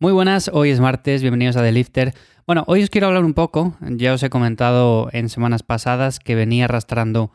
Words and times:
Muy 0.00 0.10
buenas, 0.10 0.50
hoy 0.52 0.70
es 0.70 0.80
martes, 0.80 1.22
bienvenidos 1.22 1.56
a 1.56 1.62
The 1.62 1.70
Lifter. 1.70 2.14
Bueno, 2.48 2.64
hoy 2.66 2.82
os 2.82 2.90
quiero 2.90 3.06
hablar 3.06 3.24
un 3.24 3.32
poco, 3.32 3.76
ya 3.80 4.12
os 4.12 4.24
he 4.24 4.28
comentado 4.28 5.08
en 5.12 5.28
semanas 5.28 5.62
pasadas 5.62 6.18
que 6.18 6.34
venía 6.34 6.64
arrastrando 6.64 7.30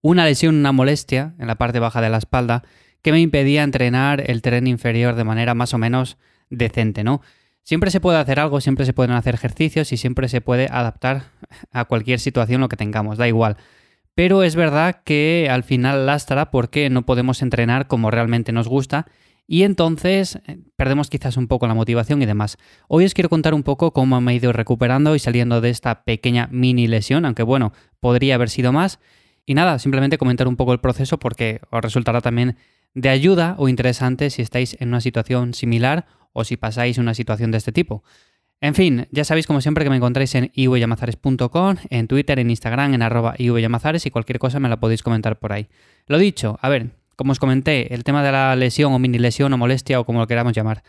una 0.00 0.24
lesión, 0.24 0.56
una 0.56 0.72
molestia 0.72 1.34
en 1.38 1.48
la 1.48 1.56
parte 1.56 1.80
baja 1.80 2.00
de 2.00 2.08
la 2.08 2.16
espalda 2.16 2.62
que 3.02 3.12
me 3.12 3.20
impedía 3.20 3.62
entrenar 3.62 4.22
el 4.30 4.40
tren 4.40 4.66
inferior 4.66 5.16
de 5.16 5.24
manera 5.24 5.52
más 5.52 5.74
o 5.74 5.78
menos 5.78 6.16
decente, 6.48 7.04
¿no? 7.04 7.20
Siempre 7.62 7.90
se 7.90 8.00
puede 8.00 8.16
hacer 8.16 8.40
algo, 8.40 8.62
siempre 8.62 8.86
se 8.86 8.94
pueden 8.94 9.12
hacer 9.12 9.34
ejercicios 9.34 9.92
y 9.92 9.98
siempre 9.98 10.28
se 10.28 10.40
puede 10.40 10.66
adaptar 10.70 11.24
a 11.72 11.84
cualquier 11.84 12.20
situación 12.20 12.62
lo 12.62 12.70
que 12.70 12.76
tengamos, 12.78 13.18
da 13.18 13.28
igual. 13.28 13.58
Pero 14.14 14.42
es 14.42 14.56
verdad 14.56 15.02
que 15.04 15.48
al 15.50 15.62
final 15.62 16.06
lastra 16.06 16.50
porque 16.50 16.88
no 16.88 17.04
podemos 17.04 17.42
entrenar 17.42 17.86
como 17.86 18.10
realmente 18.10 18.52
nos 18.52 18.66
gusta 18.66 19.06
y 19.50 19.62
entonces 19.62 20.38
eh, 20.46 20.58
perdemos 20.76 21.08
quizás 21.08 21.38
un 21.38 21.48
poco 21.48 21.66
la 21.66 21.74
motivación 21.74 22.20
y 22.20 22.26
demás. 22.26 22.58
Hoy 22.86 23.06
os 23.06 23.14
quiero 23.14 23.30
contar 23.30 23.54
un 23.54 23.62
poco 23.62 23.92
cómo 23.92 24.20
me 24.20 24.32
he 24.32 24.36
ido 24.36 24.52
recuperando 24.52 25.16
y 25.16 25.18
saliendo 25.18 25.62
de 25.62 25.70
esta 25.70 26.04
pequeña 26.04 26.48
mini 26.52 26.86
lesión, 26.86 27.24
aunque 27.24 27.42
bueno, 27.42 27.72
podría 27.98 28.34
haber 28.34 28.50
sido 28.50 28.72
más. 28.72 29.00
Y 29.46 29.54
nada, 29.54 29.78
simplemente 29.78 30.18
comentar 30.18 30.46
un 30.46 30.56
poco 30.56 30.74
el 30.74 30.80
proceso 30.80 31.18
porque 31.18 31.62
os 31.70 31.80
resultará 31.80 32.20
también 32.20 32.58
de 32.92 33.08
ayuda 33.08 33.54
o 33.56 33.70
interesante 33.70 34.28
si 34.28 34.42
estáis 34.42 34.76
en 34.80 34.88
una 34.88 35.00
situación 35.00 35.54
similar 35.54 36.06
o 36.34 36.44
si 36.44 36.58
pasáis 36.58 36.98
una 36.98 37.14
situación 37.14 37.50
de 37.50 37.56
este 37.56 37.72
tipo. 37.72 38.04
En 38.60 38.74
fin, 38.74 39.06
ya 39.12 39.24
sabéis 39.24 39.46
como 39.46 39.62
siempre 39.62 39.82
que 39.82 39.90
me 39.90 39.96
encontráis 39.96 40.34
en 40.34 40.50
ivyamazares.com, 40.52 41.76
en 41.88 42.06
Twitter, 42.06 42.38
en 42.38 42.50
Instagram, 42.50 42.92
en 42.92 43.00
arroba 43.00 43.34
ivyamazares 43.38 44.04
y 44.04 44.10
cualquier 44.10 44.38
cosa 44.38 44.60
me 44.60 44.68
la 44.68 44.78
podéis 44.78 45.02
comentar 45.02 45.38
por 45.38 45.54
ahí. 45.54 45.68
Lo 46.06 46.18
dicho, 46.18 46.58
a 46.60 46.68
ver, 46.68 46.97
como 47.18 47.32
os 47.32 47.40
comenté, 47.40 47.92
el 47.92 48.04
tema 48.04 48.22
de 48.22 48.30
la 48.30 48.54
lesión 48.54 48.92
o 48.92 48.98
mini 49.00 49.18
lesión 49.18 49.52
o 49.52 49.58
molestia 49.58 49.98
o 49.98 50.04
como 50.04 50.20
lo 50.20 50.28
queramos 50.28 50.52
llamar, 50.52 50.84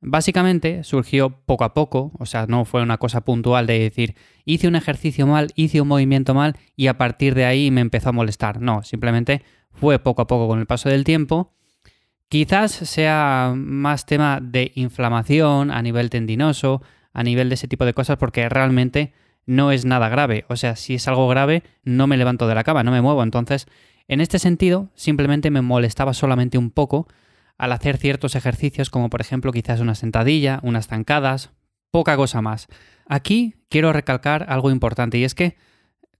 básicamente 0.00 0.82
surgió 0.82 1.30
poco 1.30 1.62
a 1.62 1.72
poco, 1.72 2.10
o 2.18 2.26
sea, 2.26 2.46
no 2.48 2.64
fue 2.64 2.82
una 2.82 2.98
cosa 2.98 3.20
puntual 3.20 3.68
de 3.68 3.78
decir, 3.78 4.16
hice 4.44 4.66
un 4.66 4.74
ejercicio 4.74 5.24
mal, 5.28 5.52
hice 5.54 5.80
un 5.80 5.86
movimiento 5.86 6.34
mal 6.34 6.56
y 6.74 6.88
a 6.88 6.98
partir 6.98 7.36
de 7.36 7.44
ahí 7.44 7.70
me 7.70 7.80
empezó 7.80 8.08
a 8.08 8.12
molestar. 8.12 8.60
No, 8.60 8.82
simplemente 8.82 9.44
fue 9.70 10.00
poco 10.00 10.22
a 10.22 10.26
poco 10.26 10.48
con 10.48 10.58
el 10.58 10.66
paso 10.66 10.88
del 10.88 11.04
tiempo. 11.04 11.54
Quizás 12.28 12.72
sea 12.72 13.52
más 13.54 14.04
tema 14.04 14.40
de 14.42 14.72
inflamación 14.74 15.70
a 15.70 15.80
nivel 15.80 16.10
tendinoso, 16.10 16.82
a 17.12 17.22
nivel 17.22 17.50
de 17.50 17.54
ese 17.54 17.68
tipo 17.68 17.84
de 17.84 17.94
cosas, 17.94 18.16
porque 18.16 18.48
realmente 18.48 19.12
no 19.46 19.70
es 19.70 19.84
nada 19.84 20.08
grave. 20.08 20.44
O 20.48 20.56
sea, 20.56 20.74
si 20.74 20.94
es 20.94 21.06
algo 21.06 21.28
grave, 21.28 21.62
no 21.84 22.08
me 22.08 22.16
levanto 22.16 22.48
de 22.48 22.56
la 22.56 22.64
cama, 22.64 22.82
no 22.82 22.90
me 22.90 23.00
muevo. 23.00 23.22
Entonces, 23.22 23.68
en 24.08 24.20
este 24.20 24.38
sentido, 24.38 24.90
simplemente 24.94 25.50
me 25.50 25.62
molestaba 25.62 26.14
solamente 26.14 26.58
un 26.58 26.70
poco 26.70 27.06
al 27.58 27.72
hacer 27.72 27.98
ciertos 27.98 28.34
ejercicios 28.34 28.88
como 28.88 29.10
por 29.10 29.20
ejemplo 29.20 29.52
quizás 29.52 29.80
una 29.80 29.94
sentadilla, 29.94 30.60
unas 30.62 30.88
zancadas, 30.88 31.50
poca 31.90 32.16
cosa 32.16 32.40
más. 32.40 32.68
Aquí 33.06 33.54
quiero 33.68 33.92
recalcar 33.92 34.46
algo 34.48 34.70
importante 34.70 35.18
y 35.18 35.24
es 35.24 35.34
que 35.34 35.56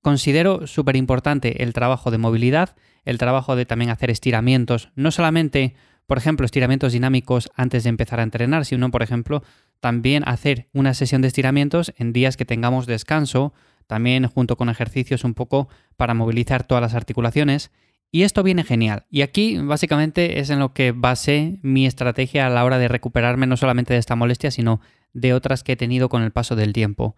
considero 0.03 0.67
súper 0.67 0.97
importante 0.97 1.63
el 1.63 1.73
trabajo 1.73 2.11
de 2.11 2.19
movilidad, 2.19 2.77
el 3.05 3.19
trabajo 3.19 3.57
de 3.57 3.67
también 3.67 3.91
hacer 3.91 4.11
estiramientos, 4.11 4.91
no 4.95 5.11
solamente, 5.11 5.75
por 6.07 6.19
ejemplo, 6.19 6.45
estiramientos 6.45 6.93
dinámicos 6.93 7.51
antes 7.55 7.85
de 7.85 7.91
empezar 7.91 8.21
a 8.21 8.23
entrenar, 8.23 8.65
sino, 8.65 8.91
por 8.91 9.03
ejemplo, 9.03 9.43
también 9.81 10.25
hacer 10.27 10.69
una 10.73 10.95
sesión 10.95 11.23
de 11.23 11.29
estiramientos 11.29 11.93
en 11.97 12.13
días 12.13 12.37
que 12.37 12.45
tengamos 12.45 12.87
descanso 12.87 13.55
también 13.89 14.29
junto 14.29 14.57
con 14.57 14.69
ejercicios 14.69 15.25
un 15.25 15.35
poco 15.35 15.69
para 15.97 16.15
movilizar 16.15 16.65
todas 16.65 16.83
las 16.83 16.95
articulaciones. 16.95 17.73
Y 18.13 18.23
esto 18.23 18.43
viene 18.43 18.63
genial. 18.63 19.07
Y 19.11 19.23
aquí 19.23 19.59
básicamente 19.59 20.39
es 20.39 20.51
en 20.51 20.61
lo 20.61 20.73
que 20.73 20.93
basé 20.93 21.59
mi 21.63 21.87
estrategia 21.87 22.47
a 22.47 22.51
la 22.51 22.65
hora 22.65 22.79
de 22.79 22.89
recuperarme 22.89 23.47
no 23.47 23.57
solamente 23.57 23.95
de 23.95 23.99
esta 23.99 24.15
molestia, 24.15 24.51
sino 24.51 24.81
de 25.13 25.35
otras 25.35 25.65
que 25.65 25.73
he 25.73 25.77
tenido 25.77 26.09
con 26.09 26.23
el 26.23 26.31
paso 26.31 26.55
del 26.55 26.73
tiempo. 26.73 27.17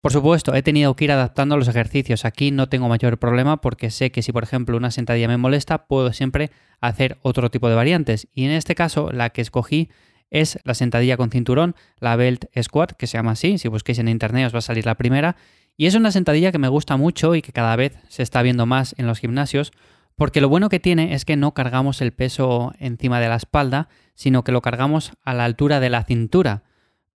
Por 0.00 0.12
supuesto, 0.12 0.54
he 0.54 0.62
tenido 0.62 0.94
que 0.94 1.04
ir 1.04 1.12
adaptando 1.12 1.56
los 1.56 1.68
ejercicios. 1.68 2.24
Aquí 2.24 2.50
no 2.50 2.68
tengo 2.68 2.88
mayor 2.88 3.18
problema 3.18 3.60
porque 3.60 3.90
sé 3.90 4.12
que 4.12 4.22
si 4.22 4.32
por 4.32 4.44
ejemplo 4.44 4.76
una 4.76 4.90
sentadilla 4.90 5.26
me 5.26 5.36
molesta, 5.36 5.86
puedo 5.86 6.12
siempre 6.12 6.50
hacer 6.80 7.18
otro 7.22 7.50
tipo 7.50 7.68
de 7.68 7.74
variantes. 7.74 8.28
Y 8.32 8.44
en 8.44 8.52
este 8.52 8.74
caso, 8.74 9.10
la 9.10 9.30
que 9.30 9.40
escogí 9.40 9.88
es 10.30 10.58
la 10.64 10.74
sentadilla 10.74 11.16
con 11.16 11.30
cinturón, 11.30 11.74
la 11.98 12.16
belt 12.16 12.44
squat, 12.60 12.92
que 12.92 13.06
se 13.06 13.18
llama 13.18 13.32
así. 13.32 13.58
Si 13.58 13.68
busquéis 13.68 13.98
en 13.98 14.08
internet 14.08 14.46
os 14.46 14.54
va 14.54 14.58
a 14.58 14.62
salir 14.62 14.86
la 14.86 14.96
primera. 14.96 15.36
Y 15.76 15.86
es 15.86 15.94
una 15.94 16.10
sentadilla 16.10 16.52
que 16.52 16.58
me 16.58 16.68
gusta 16.68 16.96
mucho 16.96 17.34
y 17.34 17.42
que 17.42 17.52
cada 17.52 17.76
vez 17.76 17.98
se 18.08 18.22
está 18.22 18.42
viendo 18.42 18.66
más 18.66 18.94
en 18.98 19.06
los 19.06 19.18
gimnasios, 19.18 19.72
porque 20.14 20.40
lo 20.40 20.48
bueno 20.48 20.70
que 20.70 20.80
tiene 20.80 21.14
es 21.14 21.24
que 21.24 21.36
no 21.36 21.52
cargamos 21.52 22.00
el 22.00 22.12
peso 22.12 22.72
encima 22.78 23.20
de 23.20 23.28
la 23.28 23.36
espalda, 23.36 23.88
sino 24.14 24.44
que 24.44 24.52
lo 24.52 24.62
cargamos 24.62 25.12
a 25.22 25.34
la 25.34 25.44
altura 25.44 25.78
de 25.78 25.90
la 25.90 26.04
cintura. 26.04 26.62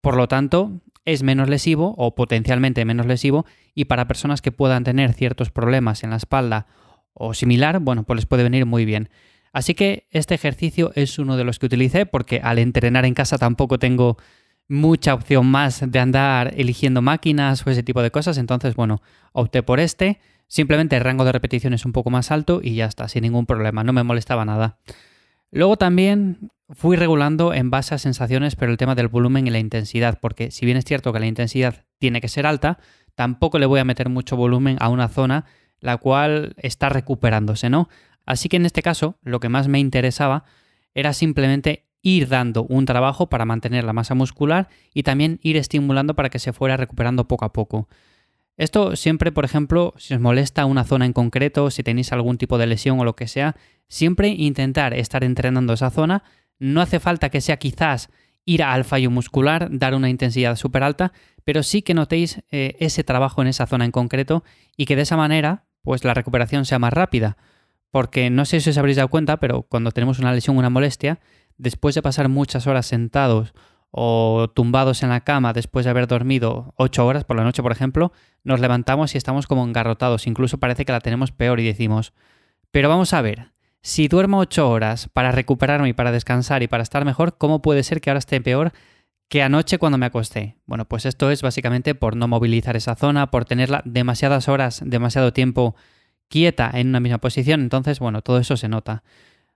Por 0.02 0.16
lo 0.16 0.28
tanto, 0.28 0.82
es 1.06 1.24
menos 1.24 1.50
lesivo 1.50 1.96
o 1.98 2.14
potencialmente 2.14 2.86
menos 2.86 3.08
lesivo 3.08 3.46
y 3.74 3.86
para 3.86 4.08
personas 4.08 4.42
que 4.42 4.52
puedan 4.52 4.84
tener 4.84 5.14
ciertos 5.14 5.50
problemas 5.50 6.04
en 6.04 6.12
la 6.12 6.18
espalda 6.18 6.68
o 7.14 7.34
similar, 7.34 7.80
bueno, 7.80 8.04
pues 8.04 8.18
les 8.18 8.26
puede 8.26 8.44
venir 8.44 8.68
muy 8.68 8.86
bien. 8.86 9.10
Así 9.52 9.74
que 9.74 10.08
este 10.12 10.36
ejercicio 10.36 10.92
es 10.96 11.20
uno 11.20 11.36
de 11.36 11.44
los 11.44 11.60
que 11.60 11.66
utilicé 11.66 12.06
porque 12.06 12.40
al 12.44 12.60
entrenar 12.60 13.06
en 13.06 13.14
casa 13.14 13.38
tampoco 13.38 13.80
tengo 13.80 14.18
mucha 14.72 15.14
opción 15.14 15.48
más 15.48 15.84
de 15.86 16.00
andar 16.00 16.54
eligiendo 16.56 17.02
máquinas 17.02 17.68
o 17.68 17.70
ese 17.70 17.84
tipo 17.84 18.02
de 18.02 18.10
cosas. 18.10 18.38
Entonces, 18.38 18.74
bueno, 18.76 19.02
opté 19.34 19.64
por 19.64 19.82
este. 19.82 20.20
Simplemente 20.48 20.96
el 20.96 21.04
rango 21.04 21.26
de 21.26 21.34
repetición 21.34 21.74
es 21.74 21.86
un 21.86 21.92
poco 21.92 22.10
más 22.10 22.32
alto 22.32 22.62
y 22.64 22.76
ya 22.76 22.86
está, 22.86 23.10
sin 23.10 23.24
ningún 23.24 23.46
problema, 23.46 23.84
no 23.84 23.94
me 23.94 24.04
molestaba 24.04 24.46
nada. 24.46 24.80
Luego 25.52 25.78
también 25.78 26.52
fui 26.70 26.96
regulando 26.96 27.54
en 27.54 27.70
base 27.70 27.96
a 27.96 27.98
sensaciones, 27.98 28.56
pero 28.56 28.72
el 28.72 28.78
tema 28.78 28.96
del 28.96 29.10
volumen 29.10 29.46
y 29.46 29.50
la 29.50 29.60
intensidad, 29.60 30.20
porque 30.22 30.52
si 30.52 30.66
bien 30.66 30.78
es 30.78 30.86
cierto 30.86 31.12
que 31.12 31.20
la 31.20 31.28
intensidad 31.28 31.86
tiene 32.00 32.22
que 32.22 32.30
ser 32.30 32.46
alta, 32.46 32.80
tampoco 33.16 33.60
le 33.60 33.66
voy 33.66 33.82
a 33.82 33.86
meter 33.86 34.08
mucho 34.08 34.38
volumen 34.38 34.78
a 34.80 34.88
una 34.88 35.10
zona 35.10 35.46
la 35.82 35.98
cual 35.98 36.54
está 36.58 36.88
recuperándose, 36.88 37.70
¿no? 37.70 37.90
Así 38.26 38.48
que 38.48 38.58
en 38.58 38.66
este 38.66 38.82
caso, 38.82 39.18
lo 39.24 39.40
que 39.40 39.50
más 39.50 39.68
me 39.68 39.80
interesaba 39.80 40.46
era 40.94 41.12
simplemente 41.12 41.91
ir 42.02 42.28
dando 42.28 42.64
un 42.64 42.86
trabajo 42.86 43.30
para 43.30 43.46
mantener 43.46 43.84
la 43.84 43.94
masa 43.94 44.16
muscular 44.16 44.70
y 44.94 45.04
también 45.04 45.40
ir 45.44 45.58
estimulando 45.58 46.16
para 46.16 46.30
que 46.30 46.40
se 46.40 46.54
fuera 46.54 46.78
recuperando 46.78 47.28
poco 47.28 47.46
a 47.46 47.54
poco. 47.54 47.88
Esto 48.58 48.96
siempre, 48.96 49.32
por 49.32 49.46
ejemplo, 49.46 49.94
si 49.98 50.14
os 50.14 50.20
molesta 50.20 50.66
una 50.66 50.84
zona 50.84 51.06
en 51.06 51.14
concreto, 51.14 51.72
si 51.72 51.84
tenéis 51.84 52.12
algún 52.12 52.38
tipo 52.38 52.58
de 52.58 52.68
lesión 52.68 53.00
o 53.00 53.06
lo 53.06 53.16
que 53.16 53.28
sea, 53.28 53.56
siempre 53.88 54.30
intentar 54.30 54.94
estar 54.94 55.24
entrenando 55.24 55.74
esa 55.74 55.90
zona. 55.90 56.24
No 56.60 56.82
hace 56.82 57.00
falta 57.00 57.30
que 57.30 57.42
sea 57.42 57.58
quizás 57.58 58.10
ir 58.46 58.64
al 58.64 58.86
fallo 58.86 59.10
muscular, 59.10 59.68
dar 59.72 59.96
una 59.96 60.10
intensidad 60.10 60.56
súper 60.56 60.84
alta, 60.84 61.12
pero 61.44 61.64
sí 61.64 61.82
que 61.82 61.94
notéis 61.94 62.44
eh, 62.52 62.76
ese 62.80 63.04
trabajo 63.04 63.42
en 63.42 63.48
esa 63.48 63.66
zona 63.66 63.86
en 63.86 63.92
concreto 63.92 64.44
y 64.78 64.86
que 64.86 64.96
de 64.96 65.04
esa 65.04 65.18
manera, 65.18 65.66
pues 65.82 66.04
la 66.04 66.14
recuperación 66.14 66.66
sea 66.66 66.80
más 66.80 66.94
rápida. 66.94 67.38
Porque 67.90 68.30
no 68.30 68.46
sé 68.46 68.62
si 68.62 68.70
os 68.70 68.78
habréis 68.78 68.98
dado 68.98 69.10
cuenta, 69.10 69.38
pero 69.38 69.64
cuando 69.64 69.92
tenemos 69.92 70.20
una 70.20 70.34
lesión, 70.34 70.58
una 70.58 70.70
molestia, 70.70 71.20
después 71.58 71.96
de 71.96 72.02
pasar 72.02 72.30
muchas 72.30 72.68
horas 72.68 72.86
sentados 72.86 73.54
o 73.92 74.50
tumbados 74.54 75.04
en 75.04 75.10
la 75.10 75.22
cama 75.22 75.54
después 75.54 75.86
de 75.86 75.92
haber 75.92 76.08
dormido 76.08 76.74
8 76.78 77.06
horas 77.06 77.24
por 77.26 77.36
la 77.36 77.44
noche, 77.44 77.62
por 77.62 77.72
ejemplo, 77.72 78.14
nos 78.44 78.60
levantamos 78.60 79.14
y 79.14 79.18
estamos 79.18 79.48
como 79.48 79.66
engarrotados, 79.66 80.28
incluso 80.28 80.60
parece 80.60 80.86
que 80.86 80.94
la 80.94 81.02
tenemos 81.02 81.32
peor 81.32 81.60
y 81.60 81.66
decimos, 81.66 82.14
pero 82.72 82.88
vamos 82.88 83.14
a 83.14 83.22
ver, 83.22 83.52
si 83.82 84.08
duermo 84.08 84.40
8 84.40 84.70
horas 84.70 85.10
para 85.12 85.32
recuperarme 85.32 85.90
y 85.90 85.94
para 85.94 86.12
descansar 86.12 86.64
y 86.64 86.68
para 86.68 86.84
estar 86.84 87.04
mejor, 87.04 87.38
¿cómo 87.38 87.62
puede 87.62 87.84
ser 87.84 88.00
que 88.00 88.10
ahora 88.10 88.20
esté 88.20 88.40
peor 88.40 88.72
que 89.28 89.44
anoche 89.44 89.78
cuando 89.78 89.98
me 89.98 90.06
acosté? 90.06 90.58
Bueno, 90.66 90.86
pues 90.86 91.06
esto 91.06 91.32
es 91.32 91.42
básicamente 91.42 91.96
por 91.96 92.16
no 92.16 92.28
movilizar 92.28 92.78
esa 92.78 92.96
zona, 92.96 93.32
por 93.32 93.46
tenerla 93.46 93.82
demasiadas 93.86 94.48
horas, 94.48 94.82
demasiado 94.86 95.34
tiempo 95.34 95.76
quieta 96.30 96.72
en 96.74 96.88
una 96.88 97.02
misma 97.02 97.18
posición, 97.18 97.62
entonces, 97.62 98.00
bueno, 98.00 98.22
todo 98.22 98.40
eso 98.40 98.56
se 98.56 98.70
nota. 98.70 99.04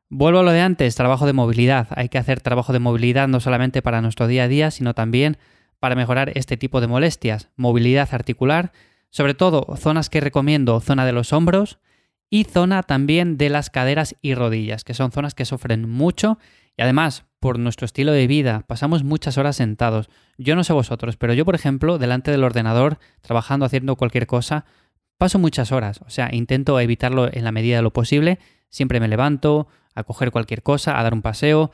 Vuelvo 0.10 0.40
a 0.40 0.44
lo 0.44 0.52
de 0.52 0.62
antes, 0.62 0.96
trabajo 0.96 1.26
de 1.26 1.34
movilidad. 1.34 1.88
Hay 1.92 2.10
que 2.10 2.18
hacer 2.18 2.40
trabajo 2.40 2.74
de 2.74 2.80
movilidad 2.80 3.28
no 3.28 3.40
solamente 3.40 3.82
para 3.82 4.02
nuestro 4.02 4.28
día 4.28 4.44
a 4.44 4.48
día, 4.48 4.72
sino 4.72 4.94
también 4.94 5.38
para 5.80 5.96
mejorar 5.96 6.32
este 6.36 6.58
tipo 6.58 6.80
de 6.80 6.88
molestias. 6.88 7.50
Movilidad 7.56 8.10
articular, 8.12 8.72
sobre 9.10 9.34
todo 9.34 9.76
zonas 9.78 10.10
que 10.10 10.22
recomiendo, 10.22 10.80
zona 10.80 11.06
de 11.06 11.12
los 11.12 11.34
hombros 11.34 11.80
y 12.30 12.44
zona 12.44 12.84
también 12.84 13.38
de 13.38 13.50
las 13.50 13.70
caderas 13.70 14.16
y 14.22 14.36
rodillas, 14.36 14.84
que 14.84 14.94
son 14.94 15.12
zonas 15.12 15.34
que 15.34 15.46
sufren 15.46 15.90
mucho 15.90 16.38
y 16.78 16.82
además 16.82 17.26
por 17.40 17.60
nuestro 17.60 17.86
estilo 17.86 18.12
de 18.12 18.28
vida 18.28 18.64
pasamos 18.68 19.04
muchas 19.04 19.38
horas 19.38 19.56
sentados. 19.56 20.10
Yo 20.38 20.56
no 20.56 20.64
sé 20.64 20.74
vosotros, 20.74 21.18
pero 21.18 21.34
yo 21.34 21.46
por 21.46 21.56
ejemplo, 21.56 21.98
delante 21.98 22.32
del 22.32 22.44
ordenador, 22.44 23.00
trabajando, 23.22 23.66
haciendo 23.66 23.96
cualquier 23.96 24.28
cosa, 24.28 24.66
paso 25.18 25.40
muchas 25.40 25.72
horas. 25.72 26.02
O 26.06 26.10
sea, 26.10 26.30
intento 26.34 26.80
evitarlo 26.80 27.30
en 27.32 27.44
la 27.44 27.52
medida 27.52 27.78
de 27.78 27.84
lo 27.84 27.94
posible. 27.94 28.40
Siempre 28.76 29.00
me 29.00 29.08
levanto, 29.08 29.70
a 29.94 30.04
coger 30.04 30.32
cualquier 30.32 30.62
cosa, 30.62 31.00
a 31.00 31.04
dar 31.04 31.14
un 31.14 31.22
paseo. 31.22 31.72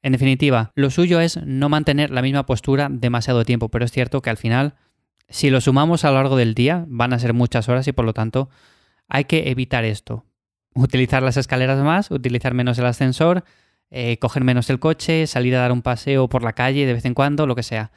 En 0.00 0.12
definitiva, 0.12 0.70
lo 0.76 0.90
suyo 0.90 1.18
es 1.18 1.40
no 1.44 1.68
mantener 1.68 2.12
la 2.12 2.22
misma 2.22 2.46
postura 2.46 2.86
demasiado 2.88 3.44
tiempo, 3.44 3.68
pero 3.68 3.84
es 3.84 3.90
cierto 3.90 4.22
que 4.22 4.30
al 4.30 4.36
final, 4.36 4.74
si 5.28 5.50
lo 5.50 5.60
sumamos 5.60 6.04
a 6.04 6.10
lo 6.10 6.14
largo 6.14 6.36
del 6.36 6.54
día, 6.54 6.84
van 6.86 7.12
a 7.12 7.18
ser 7.18 7.34
muchas 7.34 7.68
horas 7.68 7.88
y 7.88 7.92
por 7.92 8.04
lo 8.04 8.14
tanto 8.14 8.48
hay 9.08 9.24
que 9.24 9.50
evitar 9.50 9.84
esto. 9.84 10.24
Utilizar 10.76 11.20
las 11.20 11.36
escaleras 11.36 11.82
más, 11.82 12.12
utilizar 12.12 12.54
menos 12.54 12.78
el 12.78 12.86
ascensor, 12.86 13.42
eh, 13.90 14.16
coger 14.18 14.44
menos 14.44 14.70
el 14.70 14.78
coche, 14.78 15.26
salir 15.26 15.56
a 15.56 15.62
dar 15.62 15.72
un 15.72 15.82
paseo 15.82 16.28
por 16.28 16.44
la 16.44 16.52
calle 16.52 16.86
de 16.86 16.92
vez 16.92 17.06
en 17.06 17.14
cuando, 17.14 17.48
lo 17.48 17.56
que 17.56 17.64
sea. 17.64 17.90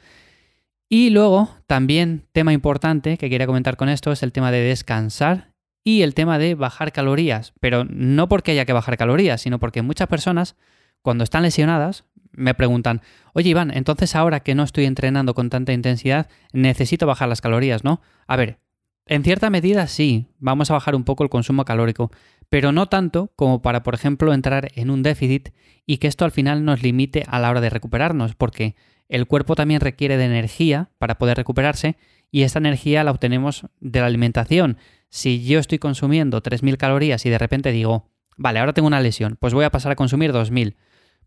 Y 0.88 1.10
luego, 1.10 1.50
también 1.68 2.26
tema 2.32 2.52
importante 2.52 3.16
que 3.16 3.30
quería 3.30 3.46
comentar 3.46 3.76
con 3.76 3.88
esto 3.88 4.10
es 4.10 4.24
el 4.24 4.32
tema 4.32 4.50
de 4.50 4.58
descansar 4.58 5.49
y 5.84 6.02
el 6.02 6.14
tema 6.14 6.38
de 6.38 6.54
bajar 6.54 6.92
calorías. 6.92 7.52
Pero 7.60 7.84
no 7.84 8.28
porque 8.28 8.52
haya 8.52 8.64
que 8.64 8.72
bajar 8.72 8.96
calorías, 8.96 9.40
sino 9.40 9.58
porque 9.58 9.82
muchas 9.82 10.08
personas, 10.08 10.56
cuando 11.02 11.24
están 11.24 11.42
lesionadas, 11.42 12.04
me 12.32 12.54
preguntan, 12.54 13.02
oye 13.32 13.50
Iván, 13.50 13.70
entonces 13.74 14.14
ahora 14.14 14.40
que 14.40 14.54
no 14.54 14.62
estoy 14.62 14.84
entrenando 14.84 15.34
con 15.34 15.50
tanta 15.50 15.72
intensidad, 15.72 16.28
necesito 16.52 17.06
bajar 17.06 17.28
las 17.28 17.40
calorías, 17.40 17.84
¿no? 17.84 18.00
A 18.26 18.36
ver, 18.36 18.58
en 19.06 19.24
cierta 19.24 19.50
medida 19.50 19.88
sí, 19.88 20.26
vamos 20.38 20.70
a 20.70 20.74
bajar 20.74 20.94
un 20.94 21.04
poco 21.04 21.24
el 21.24 21.30
consumo 21.30 21.64
calórico, 21.64 22.12
pero 22.48 22.70
no 22.70 22.86
tanto 22.86 23.32
como 23.34 23.62
para, 23.62 23.82
por 23.82 23.94
ejemplo, 23.94 24.32
entrar 24.32 24.70
en 24.76 24.90
un 24.90 25.02
déficit 25.02 25.50
y 25.86 25.98
que 25.98 26.06
esto 26.06 26.24
al 26.24 26.30
final 26.30 26.64
nos 26.64 26.82
limite 26.82 27.24
a 27.26 27.40
la 27.40 27.50
hora 27.50 27.60
de 27.60 27.70
recuperarnos, 27.70 28.36
porque 28.36 28.76
el 29.08 29.26
cuerpo 29.26 29.56
también 29.56 29.80
requiere 29.80 30.16
de 30.16 30.26
energía 30.26 30.90
para 30.98 31.18
poder 31.18 31.36
recuperarse 31.36 31.96
y 32.30 32.42
esta 32.42 32.60
energía 32.60 33.02
la 33.02 33.10
obtenemos 33.10 33.66
de 33.80 34.00
la 34.00 34.06
alimentación. 34.06 34.78
Si 35.10 35.44
yo 35.44 35.58
estoy 35.58 35.78
consumiendo 35.78 36.42
3.000 36.42 36.76
calorías 36.76 37.26
y 37.26 37.30
de 37.30 37.38
repente 37.38 37.72
digo, 37.72 38.10
vale, 38.36 38.60
ahora 38.60 38.72
tengo 38.72 38.88
una 38.88 39.00
lesión, 39.00 39.36
pues 39.38 39.52
voy 39.52 39.64
a 39.64 39.70
pasar 39.70 39.92
a 39.92 39.96
consumir 39.96 40.32
2.000 40.32 40.76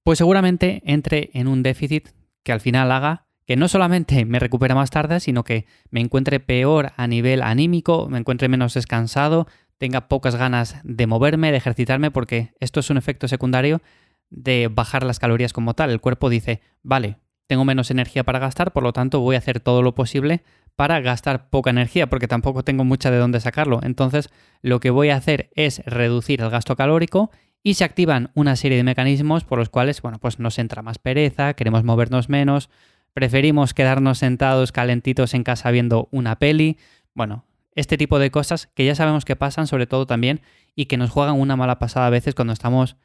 pues 0.04 0.18
seguramente 0.18 0.82
entre 0.86 1.30
en 1.34 1.48
un 1.48 1.64
déficit 1.64 2.10
que 2.44 2.52
al 2.52 2.60
final 2.60 2.92
haga 2.92 3.26
que 3.46 3.56
no 3.56 3.68
solamente 3.68 4.26
me 4.26 4.40
recupere 4.40 4.74
más 4.74 4.90
tarde, 4.90 5.20
sino 5.20 5.44
que 5.44 5.66
me 5.90 6.00
encuentre 6.00 6.40
peor 6.40 6.94
a 6.96 7.08
nivel 7.08 7.42
anímico, 7.42 8.08
me 8.10 8.18
encuentre 8.18 8.48
menos 8.48 8.74
descansado, 8.74 9.48
tenga 9.78 10.08
pocas 10.08 10.36
ganas 10.36 10.78
de 10.84 11.08
moverme, 11.08 11.52
de 11.52 11.58
ejercitarme, 11.58 12.10
porque 12.10 12.54
esto 12.62 12.80
es 12.80 12.90
un 12.90 12.98
efecto 12.98 13.28
secundario 13.28 13.82
de 14.30 14.70
bajar 14.72 15.04
las 15.04 15.20
calorías 15.20 15.52
como 15.52 15.74
tal. 15.74 15.90
El 15.90 16.00
cuerpo 16.00 16.30
dice, 16.30 16.62
vale, 16.84 17.18
tengo 17.48 17.66
menos 17.66 17.92
energía 17.92 18.24
para 18.24 18.40
gastar, 18.40 18.72
por 18.72 18.84
lo 18.84 18.94
tanto 18.94 19.20
voy 19.20 19.36
a 19.36 19.40
hacer 19.40 19.60
todo 19.60 19.82
lo 19.82 19.96
posible 19.96 20.44
para 20.76 21.00
gastar 21.02 21.50
poca 21.50 21.70
energía, 21.70 22.08
porque 22.08 22.28
tampoco 22.28 22.64
tengo 22.64 22.84
mucha 22.84 23.12
de 23.12 23.18
dónde 23.18 23.40
sacarlo. 23.40 23.80
Entonces, 23.84 24.30
lo 24.62 24.80
que 24.80 24.90
voy 24.90 25.10
a 25.10 25.18
hacer 25.18 25.50
es 25.56 25.84
reducir 25.86 26.42
el 26.42 26.50
gasto 26.50 26.76
calórico 26.76 27.32
y 27.62 27.76
se 27.76 27.84
activan 27.84 28.32
una 28.34 28.56
serie 28.56 28.78
de 28.78 28.84
mecanismos 28.84 29.44
por 29.44 29.60
los 29.60 29.70
cuales, 29.70 30.02
bueno, 30.02 30.20
pues 30.20 30.40
nos 30.40 30.60
entra 30.60 30.82
más 30.82 31.00
pereza, 31.00 31.54
queremos 31.54 31.84
movernos 31.84 32.28
menos, 32.28 32.70
preferimos 33.14 33.74
quedarnos 33.74 34.18
sentados 34.18 34.72
calentitos 34.72 35.34
en 35.34 35.44
casa 35.44 35.72
viendo 35.72 36.10
una 36.12 36.38
peli, 36.38 36.78
bueno, 37.14 37.46
este 37.76 37.98
tipo 37.98 38.20
de 38.20 38.32
cosas 38.32 38.68
que 38.68 38.86
ya 38.86 38.96
sabemos 38.96 39.26
que 39.26 39.36
pasan 39.36 39.68
sobre 39.68 39.88
todo 39.88 40.06
también 40.06 40.42
y 40.76 40.86
que 40.86 40.98
nos 40.98 41.10
juegan 41.10 41.40
una 41.40 41.56
mala 41.56 41.80
pasada 41.80 42.08
a 42.08 42.12
veces 42.12 42.36
cuando 42.36 42.54
estamos 42.54 42.98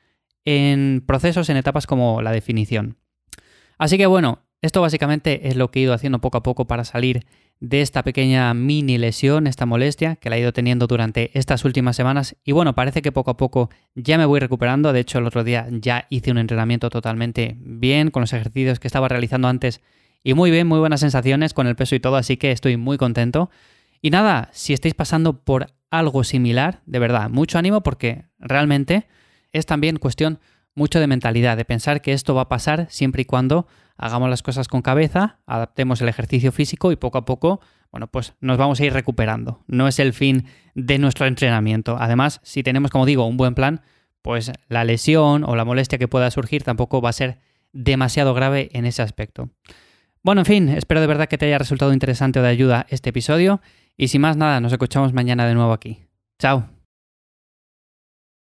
en 0.44 1.04
procesos, 1.06 1.48
en 1.50 1.56
etapas 1.56 1.86
como 1.86 2.22
la 2.22 2.32
definición. 2.32 2.96
Así 3.78 3.96
que 3.96 4.06
bueno, 4.06 4.40
esto 4.60 4.80
básicamente 4.80 5.48
es 5.48 5.56
lo 5.56 5.70
que 5.70 5.78
he 5.78 5.82
ido 5.82 5.94
haciendo 5.94 6.20
poco 6.20 6.38
a 6.38 6.42
poco 6.42 6.66
para 6.66 6.84
salir 6.84 7.24
de 7.60 7.80
esta 7.80 8.02
pequeña 8.02 8.52
mini 8.54 8.98
lesión, 8.98 9.46
esta 9.46 9.66
molestia 9.66 10.16
que 10.16 10.30
la 10.30 10.36
he 10.36 10.40
ido 10.40 10.52
teniendo 10.52 10.86
durante 10.86 11.30
estas 11.38 11.64
últimas 11.64 11.96
semanas. 11.96 12.36
Y 12.44 12.52
bueno, 12.52 12.74
parece 12.74 13.02
que 13.02 13.12
poco 13.12 13.30
a 13.30 13.36
poco 13.36 13.70
ya 13.94 14.18
me 14.18 14.26
voy 14.26 14.40
recuperando. 14.40 14.92
De 14.92 15.00
hecho, 15.00 15.18
el 15.18 15.26
otro 15.26 15.44
día 15.44 15.66
ya 15.70 16.06
hice 16.10 16.30
un 16.30 16.38
entrenamiento 16.38 16.90
totalmente 16.90 17.56
bien 17.60 18.10
con 18.10 18.20
los 18.20 18.32
ejercicios 18.32 18.78
que 18.80 18.88
estaba 18.88 19.08
realizando 19.08 19.48
antes. 19.48 19.80
Y 20.22 20.34
muy 20.34 20.50
bien, 20.50 20.66
muy 20.66 20.78
buenas 20.78 21.00
sensaciones 21.00 21.54
con 21.54 21.66
el 21.66 21.76
peso 21.76 21.94
y 21.94 22.00
todo, 22.00 22.16
así 22.16 22.36
que 22.36 22.52
estoy 22.52 22.76
muy 22.76 22.98
contento. 22.98 23.50
Y 24.02 24.10
nada, 24.10 24.50
si 24.52 24.72
estáis 24.72 24.94
pasando 24.94 25.44
por 25.44 25.68
algo 25.90 26.22
similar, 26.24 26.82
de 26.86 26.98
verdad, 26.98 27.30
mucho 27.30 27.58
ánimo 27.58 27.82
porque 27.82 28.24
realmente 28.38 29.06
es 29.52 29.66
también 29.66 29.96
cuestión 29.96 30.40
mucho 30.78 31.00
de 31.00 31.06
mentalidad, 31.06 31.56
de 31.56 31.64
pensar 31.64 32.00
que 32.00 32.12
esto 32.12 32.34
va 32.34 32.42
a 32.42 32.48
pasar 32.48 32.86
siempre 32.88 33.22
y 33.22 33.24
cuando 33.24 33.66
hagamos 33.98 34.30
las 34.30 34.42
cosas 34.42 34.68
con 34.68 34.80
cabeza, 34.80 35.40
adaptemos 35.46 36.00
el 36.00 36.08
ejercicio 36.08 36.52
físico 36.52 36.92
y 36.92 36.96
poco 36.96 37.18
a 37.18 37.24
poco, 37.24 37.60
bueno, 37.90 38.06
pues 38.06 38.34
nos 38.40 38.56
vamos 38.56 38.80
a 38.80 38.84
ir 38.84 38.92
recuperando. 38.92 39.64
No 39.66 39.88
es 39.88 39.98
el 39.98 40.12
fin 40.12 40.46
de 40.74 40.98
nuestro 40.98 41.26
entrenamiento. 41.26 41.96
Además, 41.98 42.40
si 42.44 42.62
tenemos, 42.62 42.90
como 42.90 43.06
digo, 43.06 43.26
un 43.26 43.36
buen 43.36 43.54
plan, 43.54 43.82
pues 44.22 44.52
la 44.68 44.84
lesión 44.84 45.44
o 45.44 45.56
la 45.56 45.64
molestia 45.64 45.98
que 45.98 46.08
pueda 46.08 46.30
surgir 46.30 46.62
tampoco 46.62 47.02
va 47.02 47.10
a 47.10 47.12
ser 47.12 47.38
demasiado 47.72 48.32
grave 48.32 48.70
en 48.72 48.86
ese 48.86 49.02
aspecto. 49.02 49.50
Bueno, 50.22 50.42
en 50.42 50.46
fin, 50.46 50.68
espero 50.68 51.00
de 51.00 51.06
verdad 51.06 51.28
que 51.28 51.38
te 51.38 51.46
haya 51.46 51.58
resultado 51.58 51.92
interesante 51.92 52.38
o 52.38 52.42
de 52.42 52.48
ayuda 52.48 52.86
este 52.88 53.10
episodio 53.10 53.60
y 53.96 54.08
sin 54.08 54.20
más 54.20 54.36
nada, 54.36 54.60
nos 54.60 54.72
escuchamos 54.72 55.12
mañana 55.12 55.46
de 55.46 55.54
nuevo 55.54 55.72
aquí. 55.72 56.04
Chao. 56.38 56.77